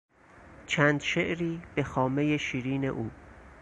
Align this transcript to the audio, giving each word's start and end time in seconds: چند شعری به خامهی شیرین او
چند 0.67 1.01
شعری 1.01 1.61
به 1.75 1.83
خامهی 1.83 2.39
شیرین 2.39 2.85
او 2.85 3.11